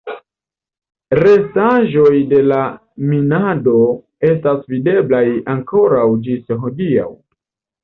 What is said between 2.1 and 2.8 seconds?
de la